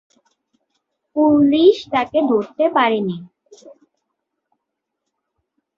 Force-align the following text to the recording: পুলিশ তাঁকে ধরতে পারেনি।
পুলিশ 1.15 1.75
তাঁকে 1.91 2.19
ধরতে 2.29 2.65
পারেনি। 2.75 3.17